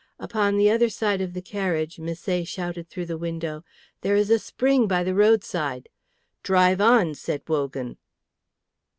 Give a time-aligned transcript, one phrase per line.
[0.19, 3.63] Upon the other side of the carriage, Misset shouted through the window,
[4.01, 5.89] "There is a spring by the roadside."
[6.41, 7.97] "Drive on," said Wogan.